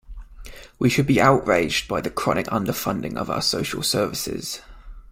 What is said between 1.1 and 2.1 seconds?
outraged by the